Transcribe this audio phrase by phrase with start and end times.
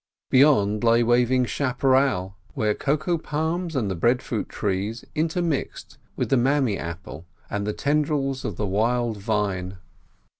[0.31, 7.27] Beyond lay waving chapparel, where cocoa palms and breadfruit trees intermixed with the mammee apple
[7.51, 9.77] and the tendrils of the wild vine.